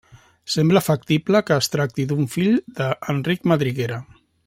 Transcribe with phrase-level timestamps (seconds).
[0.53, 4.05] Sembla factible que es tracti d'un fill d'Enric Madriguera.